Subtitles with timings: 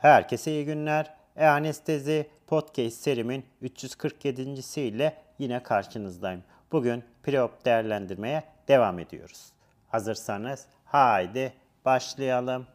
[0.00, 1.14] Herkese iyi günler.
[1.36, 4.42] E-Anestezi Podcast serimin 347.
[4.80, 6.42] ile yine karşınızdayım.
[6.72, 9.52] Bugün preop değerlendirmeye devam ediyoruz.
[9.88, 11.52] Hazırsanız haydi
[11.84, 12.66] başlayalım.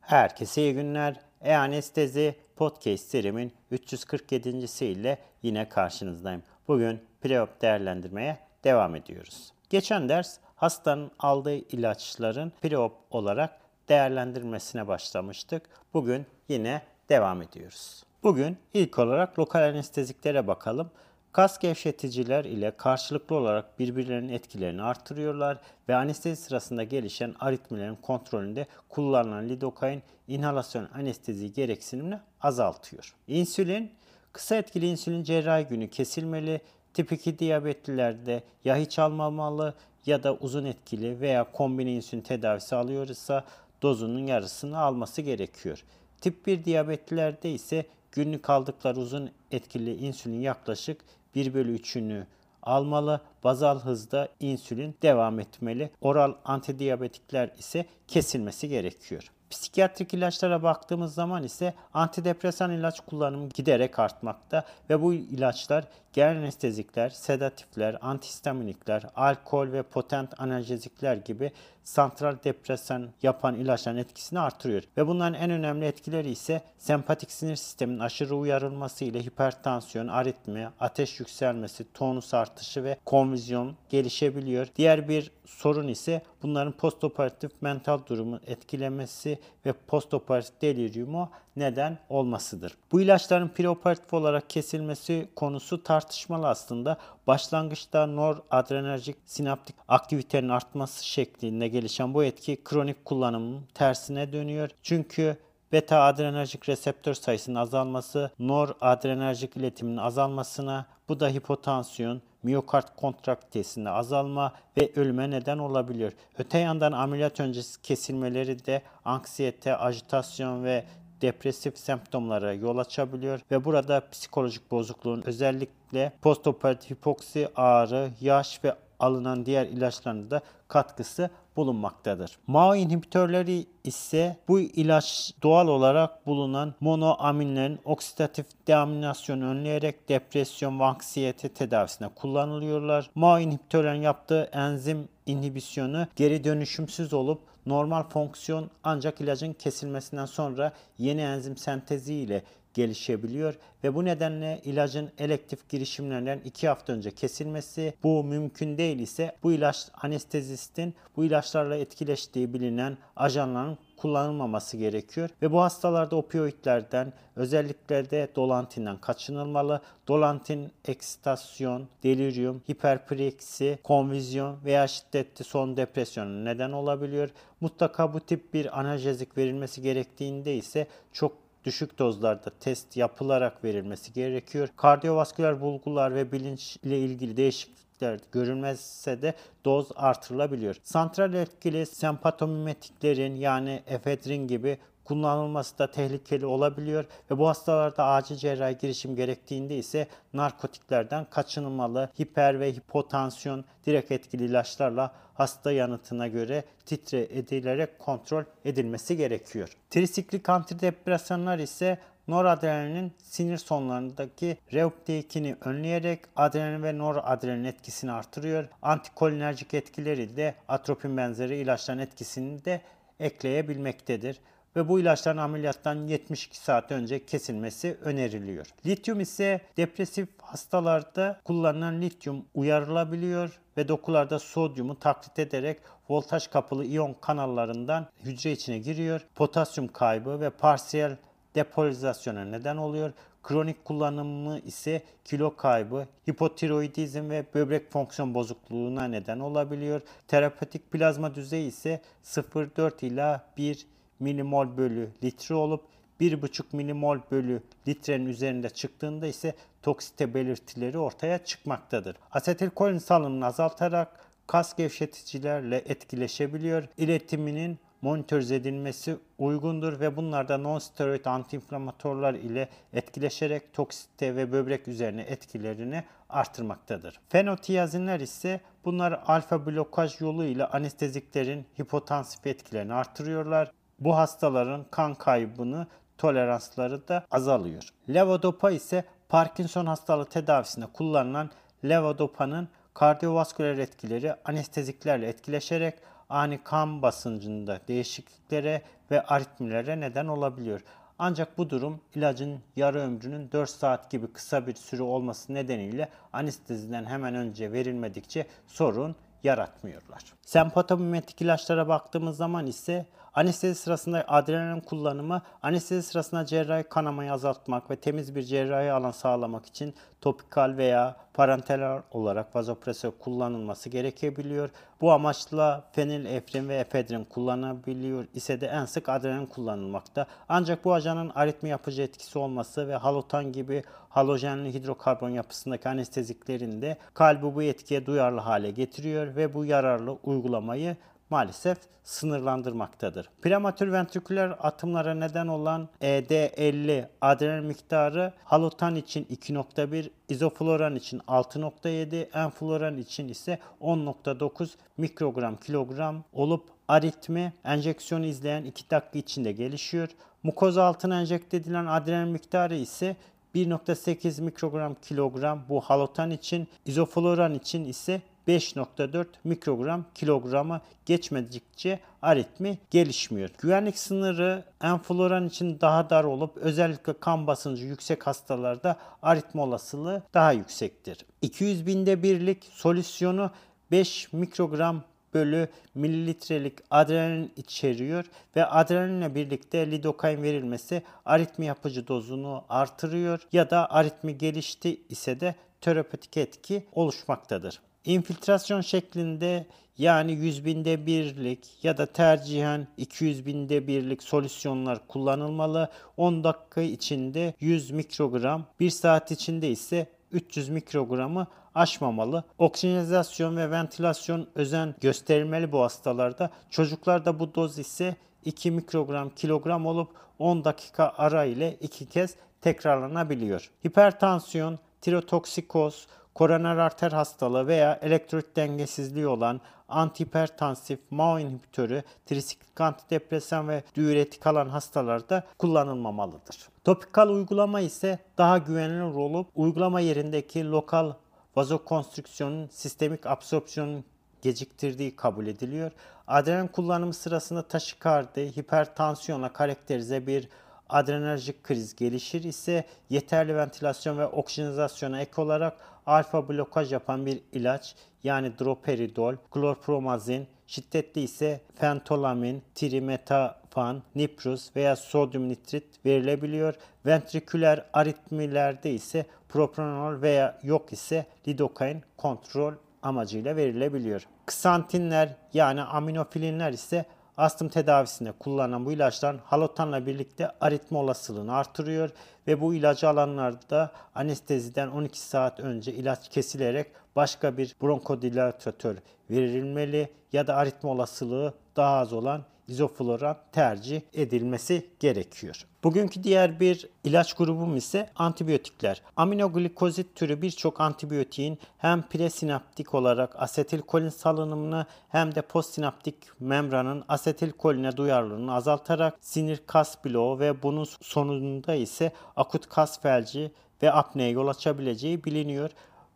[0.00, 1.25] Herkese iyi günler.
[1.42, 4.48] E-Anestezi Podcast serimin 347.
[4.80, 6.42] ile yine karşınızdayım.
[6.68, 9.52] Bugün preop değerlendirmeye devam ediyoruz.
[9.70, 15.62] Geçen ders hastanın aldığı ilaçların preop olarak değerlendirmesine başlamıştık.
[15.94, 18.02] Bugün yine devam ediyoruz.
[18.22, 20.90] Bugün ilk olarak lokal anesteziklere bakalım.
[21.36, 29.48] Kas gevşeticiler ile karşılıklı olarak birbirlerinin etkilerini artırıyorlar ve anestezi sırasında gelişen aritmilerin kontrolünde kullanılan
[29.48, 33.14] lidokain inhalasyon anestezi gereksinimini azaltıyor.
[33.28, 33.90] İnsülin,
[34.32, 36.60] kısa etkili insülin cerrahi günü kesilmeli,
[36.94, 39.74] tip 2 diyabetlilerde ya hiç almamalı
[40.06, 43.44] ya da uzun etkili veya kombine insülin tedavisi alıyorsa
[43.82, 45.84] dozunun yarısını alması gerekiyor.
[46.20, 51.00] Tip 1 diyabetlilerde ise günlük aldıkları uzun etkili insülin yaklaşık
[51.36, 52.24] 1 bölü 3'ünü
[52.62, 53.20] almalı.
[53.44, 55.90] Bazal hızda insülin devam etmeli.
[56.00, 59.30] Oral antidiyabetikler ise kesilmesi gerekiyor.
[59.50, 65.84] Psikiyatrik ilaçlara baktığımız zaman ise antidepresan ilaç kullanımı giderek artmakta ve bu ilaçlar
[66.16, 71.52] genel anestezikler, sedatifler, antihistaminikler, alkol ve potent analjezikler gibi
[71.84, 74.82] santral depresan yapan ilaçların etkisini artırıyor.
[74.96, 81.20] Ve bunların en önemli etkileri ise sempatik sinir sistemin aşırı uyarılması ile hipertansiyon, aritmi, ateş
[81.20, 84.66] yükselmesi, tonus artışı ve konvizyon gelişebiliyor.
[84.76, 92.72] Diğer bir sorun ise bunların postoperatif mental durumu etkilemesi ve postoperatif deliriumu neden olmasıdır.
[92.92, 96.96] Bu ilaçların preoperatif olarak kesilmesi konusu tartışmalı aslında.
[97.26, 104.70] Başlangıçta noradrenerjik sinaptik aktivitenin artması şeklinde gelişen bu etki kronik kullanımın tersine dönüyor.
[104.82, 105.36] Çünkü
[105.72, 114.92] beta adrenerjik reseptör sayısının azalması, noradrenerjik iletiminin azalmasına, bu da hipotansiyon, miyokard kontraktesinde azalma ve
[114.96, 116.12] ölüme neden olabiliyor.
[116.38, 120.84] Öte yandan ameliyat öncesi kesilmeleri de anksiyete, ajitasyon ve
[121.22, 129.46] depresif semptomlara yol açabiliyor ve burada psikolojik bozukluğun özellikle postoperatif hipoksi, ağrı, yaş ve alınan
[129.46, 132.38] diğer ilaçların da katkısı bulunmaktadır.
[132.46, 141.48] MAO inhibitörleri ise bu ilaç doğal olarak bulunan monoaminlerin oksidatif deaminasyonu önleyerek depresyon ve anksiyete
[141.48, 143.10] tedavisine kullanılıyorlar.
[143.14, 151.20] MAO inhibitörlerin yaptığı enzim inhibisyonu geri dönüşümsüz olup normal fonksiyon ancak ilacın kesilmesinden sonra yeni
[151.20, 152.42] enzim sentezi ile
[152.76, 153.54] gelişebiliyor
[153.84, 159.52] ve bu nedenle ilacın elektif girişimlerinden 2 hafta önce kesilmesi bu mümkün değil ise bu
[159.52, 168.28] ilaç anestezistin bu ilaçlarla etkileştiği bilinen ajanların kullanılmaması gerekiyor ve bu hastalarda opioidlerden özellikle de
[168.36, 169.80] dolantinden kaçınılmalı.
[170.08, 177.28] Dolantin eksitasyon, delirium, hiperpreksi, konvizyon veya şiddetli son depresyona neden olabiliyor.
[177.60, 184.68] Mutlaka bu tip bir analjezik verilmesi gerektiğinde ise çok düşük dozlarda test yapılarak verilmesi gerekiyor.
[184.76, 189.34] Kardiyovasküler bulgular ve bilinç ile ilgili değişiklikler görülmezse de
[189.64, 190.76] doz artırılabiliyor.
[190.82, 198.78] Santral etkili sempatomimetiklerin yani efedrin gibi kullanılması da tehlikeli olabiliyor ve bu hastalarda acil cerrahi
[198.78, 202.10] girişim gerektiğinde ise narkotiklerden kaçınılmalı.
[202.20, 209.68] Hiper ve hipotansiyon direkt etkili ilaçlarla hasta yanıtına göre titre edilerek kontrol edilmesi gerekiyor.
[209.90, 218.68] Trisiklik antidepresanlar ise noradrenalinin sinir sonlarındaki reuptake'ini önleyerek adrenalin ve noradrenalin etkisini artırıyor.
[218.82, 222.80] Antikolinerjik etkileri de atropin benzeri ilaçların etkisini de
[223.20, 224.40] ekleyebilmektedir
[224.76, 228.66] ve bu ilaçların ameliyattan 72 saat önce kesilmesi öneriliyor.
[228.86, 235.78] Lityum ise depresif hastalarda kullanılan lityum uyarılabiliyor ve dokularda sodyumu taklit ederek
[236.08, 239.20] voltaj kapılı iyon kanallarından hücre içine giriyor.
[239.34, 241.16] Potasyum kaybı ve parsiyel
[241.54, 243.12] depolarizasyona neden oluyor.
[243.42, 250.00] Kronik kullanımı ise kilo kaybı, hipotiroidizm ve böbrek fonksiyon bozukluğuna neden olabiliyor.
[250.28, 253.86] Terapötik plazma düzeyi ise 0,4 ila 1
[254.20, 255.84] milimol bölü litre olup
[256.20, 262.16] 1,5 milimol bölü litrenin üzerinde çıktığında ise toksite belirtileri ortaya çıkmaktadır.
[262.32, 266.88] Asetilkolin salınımını azaltarak kas gevşeticilerle etkileşebiliyor.
[266.96, 275.22] İletiminin monitörize edilmesi uygundur ve bunlar da non-steroid antiinflamatuarlar ile etkileşerek toksite ve böbrek üzerine
[275.22, 277.20] etkilerini artırmaktadır.
[277.28, 283.72] Fenotiazinler ise bunlar alfa blokaj yolu ile anesteziklerin hipotansif etkilerini artırıyorlar.
[283.98, 285.86] Bu hastaların kan kaybını
[286.18, 287.88] toleransları da azalıyor.
[288.08, 291.50] Levodopa ise Parkinson hastalığı tedavisinde kullanılan
[291.84, 295.94] levodopa'nın kardiyovasküler etkileri anesteziklerle etkileşerek
[296.28, 300.80] ani kan basıncında değişikliklere ve aritmilere neden olabiliyor.
[301.18, 307.04] Ancak bu durum ilacın yarı ömrünün 4 saat gibi kısa bir süre olması nedeniyle anesteziden
[307.04, 310.22] hemen önce verilmedikçe sorun yaratmıyorlar.
[310.42, 313.06] Sempatomimetik ilaçlara baktığımız zaman ise
[313.36, 319.66] Anestezi sırasında adrenalin kullanımı anestezi sırasında cerrahi kanamayı azaltmak ve temiz bir cerrahi alan sağlamak
[319.66, 324.70] için topikal veya parenteral olarak vazopresör kullanılması gerekebiliyor.
[325.00, 330.26] Bu amaçla fenilefrin ve efedrin kullanabiliyor ise de en sık adrenalin kullanılmakta.
[330.48, 336.96] Ancak bu ajanın aritmi yapıcı etkisi olması ve halotan gibi halojenli hidrokarbon yapısındaki anesteziklerin de
[337.14, 340.96] kalbi bu etkiye duyarlı hale getiriyor ve bu yararlı uygulamayı
[341.30, 343.28] maalesef sınırlandırmaktadır.
[343.42, 352.98] Prematür ventriküler atımlara neden olan ED50 adrenal miktarı halotan için 2.1, izofloran için 6.7, enfloran
[352.98, 360.08] için ise 10.9 mikrogram kilogram olup aritmi enjeksiyonu izleyen 2 dakika içinde gelişiyor.
[360.42, 363.16] Mukoza altına enjekte edilen adrenal miktarı ise
[363.54, 373.50] 1.8 mikrogram kilogram bu halotan için, izofloran için ise 5.4 mikrogram kilogramı geçmedikçe aritmi gelişmiyor.
[373.58, 380.52] Güvenlik sınırı enfloran için daha dar olup özellikle kan basıncı yüksek hastalarda aritmi olasılığı daha
[380.52, 381.26] yüksektir.
[381.42, 383.50] 200 binde birlik solüsyonu
[383.90, 385.02] 5 mikrogram
[385.34, 388.24] bölü mililitrelik adrenalin içeriyor
[388.56, 395.54] ve adrenalinle birlikte lidokain verilmesi aritmi yapıcı dozunu artırıyor ya da aritmi gelişti ise de
[395.80, 397.80] terapötik etki oluşmaktadır.
[398.06, 399.66] İnfiltrasyon şeklinde
[399.98, 405.90] yani 100 binde birlik ya da tercihen 200 binde birlik solüsyonlar kullanılmalı.
[406.16, 412.44] 10 dakika içinde 100 mikrogram, 1 saat içinde ise 300 mikrogramı aşmamalı.
[412.58, 416.50] Oksijenizasyon ve ventilasyon özen gösterilmeli bu hastalarda.
[416.70, 423.70] Çocuklarda bu doz ise 2 mikrogram kilogram olup 10 dakika ara ile 2 kez tekrarlanabiliyor.
[423.86, 426.06] Hipertansiyon, tirotoksikoz,
[426.36, 434.68] koroner arter hastalığı veya elektrolit dengesizliği olan antihipertansif, MAO inhibitörü, trisiklik antidepresan ve diüretik alan
[434.68, 436.68] hastalarda kullanılmamalıdır.
[436.84, 441.12] Topikal uygulama ise daha güvenilir olup uygulama yerindeki lokal
[441.56, 444.04] vazokonstrüksiyonun sistemik absorpsiyonun
[444.42, 445.90] geciktirdiği kabul ediliyor.
[446.26, 450.48] Adrenalin kullanımı sırasında taşikardi, hipertansiyona karakterize bir
[450.88, 457.94] adrenerjik kriz gelişir ise yeterli ventilasyon ve oksijenizasyona ek olarak alfa blokaj yapan bir ilaç
[458.24, 466.74] yani droperidol, klorpromazin, şiddetli ise fentolamin, trimetafan, niprus veya sodyum nitrit verilebiliyor.
[467.06, 474.26] Ventriküler aritmilerde ise propranolol veya yok ise lidokain kontrol amacıyla verilebiliyor.
[474.46, 477.04] Ksantinler yani aminofilinler ise
[477.36, 482.10] astım tedavisinde kullanılan bu ilaçların halotanla birlikte aritmi olasılığını artırıyor
[482.46, 488.96] ve bu ilacı alanlarda anesteziden 12 saat önce ilaç kesilerek başka bir bronkodilatör
[489.30, 495.66] verilmeli ya da aritmi olasılığı daha az olan izofloran tercih edilmesi gerekiyor.
[495.84, 499.02] Bugünkü diğer bir ilaç grubum ise antibiyotikler.
[499.16, 508.54] Aminoglikozit türü birçok antibiyotiğin hem presinaptik olarak asetilkolin salınımını hem de postsinaptik membranın asetilkoline duyarlılığını
[508.54, 515.24] azaltarak sinir kas bloğu ve bunun sonunda ise akut kas felci ve apneye yol açabileceği
[515.24, 515.70] biliniyor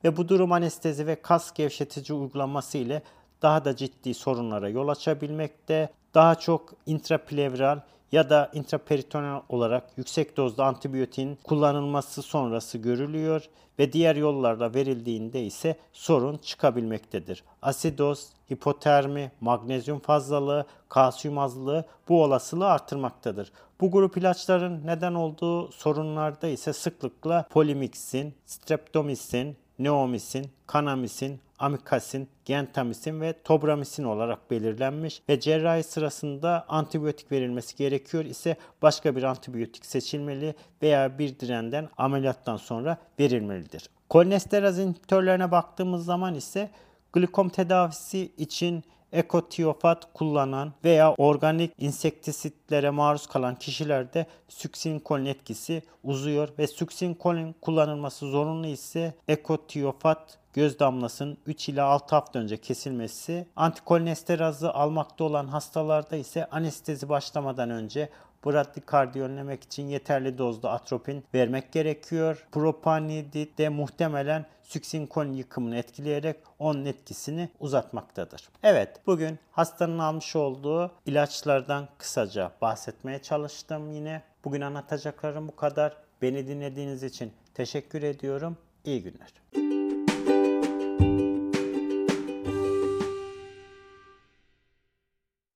[0.05, 3.03] ve bu durum anestezi ve kas gevşetici uygulaması ile
[3.43, 5.89] daha da ciddi sorunlara yol açabilmekte.
[6.15, 7.81] Daha çok intraplevral
[8.13, 15.77] ya da intraperitoneal olarak yüksek dozda antibiyotin kullanılması sonrası görülüyor ve diğer yollarda verildiğinde ise
[15.93, 17.45] sorun çıkabilmektedir.
[17.63, 23.53] Asidoz, hipotermi, magnezyum fazlalığı, kalsiyum azlığı bu olasılığı artırmaktadır.
[23.81, 33.35] Bu grup ilaçların neden olduğu sorunlarda ise sıklıkla polimiksin, streptomisin, neomisin, kanamisin, amikasin, gentamisin ve
[33.45, 41.19] tobramisin olarak belirlenmiş ve cerrahi sırasında antibiyotik verilmesi gerekiyor ise başka bir antibiyotik seçilmeli veya
[41.19, 43.91] bir direnden ameliyattan sonra verilmelidir.
[44.09, 46.71] Kolinesteraz inhibitörlerine baktığımız zaman ise
[47.13, 56.67] glikom tedavisi için ekotiyofat kullanan veya organik insektisitlere maruz kalan kişilerde süksinkolin etkisi uzuyor ve
[56.67, 65.25] süksinkolin kullanılması zorunlu ise ekotiyofat göz damlasının 3 ila 6 hafta önce kesilmesi, antikolинesterazı almakta
[65.25, 68.09] olan hastalarda ise anestezi başlamadan önce
[68.47, 72.47] bradikardiyi önlemek için yeterli dozda atropin vermek gerekiyor.
[72.53, 78.49] Propanidit de muhtemelen süksinkolin yıkımını etkileyerek onun etkisini uzatmaktadır.
[78.63, 84.23] Evet, bugün hastanın almış olduğu ilaçlardan kısaca bahsetmeye çalıştım yine.
[84.45, 85.97] Bugün anlatacaklarım bu kadar.
[86.23, 88.57] Beni dinlediğiniz için teşekkür ediyorum.
[88.85, 89.70] İyi günler.